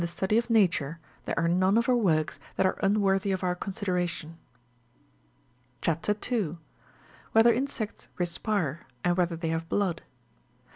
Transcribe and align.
3 0.03 0.07
study 0.07 0.39
of 0.39 0.49
Nature, 0.49 0.97
there 1.25 1.37
are 1.37 1.47
none 1.47 1.77
of 1.77 1.85
her 1.85 1.95
works 1.95 2.39
that 2.55 2.65
are 2.65 2.79
unworthy 2.81 3.31
of 3.31 3.43
our 3.43 3.53
consideration. 3.53 4.39
CHAP. 5.79 6.01
2. 6.01 6.13
(3.) 6.55 6.57
WHETHER 7.33 7.53
INSECTS 7.53 8.07
RESPIRE, 8.17 8.87
AND 9.03 9.15
WHETHER 9.17 9.35
THEY 9.35 9.49
HAVE 9.49 9.69
BLOOD. 9.69 10.01